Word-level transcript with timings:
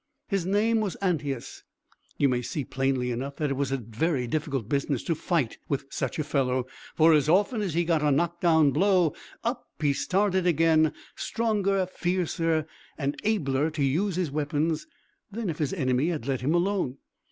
His 0.29 0.47
name 0.47 0.79
was 0.81 0.97
Antæus. 0.99 1.61
You 2.17 2.27
may 2.27 2.41
see, 2.41 2.65
plainly 2.65 3.11
enough, 3.11 3.35
that 3.35 3.51
it 3.51 3.53
was 3.53 3.71
a 3.71 3.77
very 3.77 4.25
difficult 4.25 4.67
business 4.67 5.03
to 5.03 5.13
fight 5.13 5.59
with 5.69 5.85
such 5.91 6.17
a 6.17 6.23
fellow; 6.23 6.65
for, 6.95 7.13
as 7.13 7.29
often 7.29 7.61
as 7.61 7.75
he 7.75 7.83
got 7.85 8.01
a 8.01 8.09
knock 8.11 8.41
down 8.41 8.71
blow, 8.71 9.13
up 9.43 9.69
he 9.79 9.93
started 9.93 10.47
again, 10.47 10.91
stronger, 11.15 11.85
fiercer, 11.85 12.65
and 12.97 13.15
abler 13.23 13.69
to 13.69 13.83
use 13.83 14.15
his 14.15 14.31
weapons 14.31 14.87
than 15.31 15.51
if 15.51 15.59
his 15.59 15.71
enemy 15.71 16.07
had 16.07 16.25
let 16.27 16.41
him 16.41 16.55
alone. 16.55 16.97